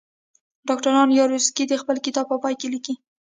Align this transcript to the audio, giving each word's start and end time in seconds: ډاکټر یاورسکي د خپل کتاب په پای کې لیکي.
ډاکټر 0.67 0.93
یاورسکي 1.17 1.63
د 1.67 1.73
خپل 1.81 1.95
کتاب 2.05 2.25
په 2.31 2.37
پای 2.43 2.53
کې 2.59 2.67
لیکي. 2.73 2.93